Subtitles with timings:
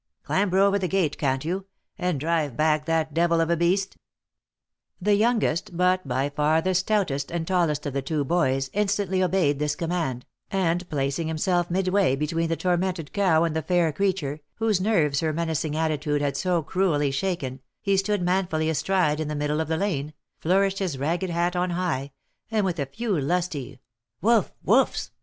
[0.23, 3.99] Clamber over the gate, can't you, and drive back that devil of a beast." OF
[3.99, 5.11] MICHAEL ARMSTRONG.
[5.13, 9.21] 15 The youngest, but by far the stoutest and tallest of the two boys, instantly
[9.21, 13.91] obeyed this command, and placing himself midway be tween the tormented cow and the fair
[13.93, 19.27] creature, whose nerves her menacing attitude had so cruelly shaken, he stood manfully astride in
[19.27, 22.09] the middle of the lane, flourished his ragged hat on high,
[22.49, 23.79] and with a few lusty"
[24.23, 24.51] wough!
[24.63, 25.11] woughs